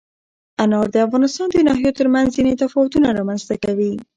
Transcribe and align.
انار 0.63 0.87
د 0.91 0.97
افغانستان 1.05 1.47
د 1.51 1.57
ناحیو 1.67 1.97
ترمنځ 1.99 2.27
ځینې 2.35 2.53
تفاوتونه 2.61 3.07
رامنځ 3.19 3.41
ته 3.49 3.55
کوي. 3.63 3.93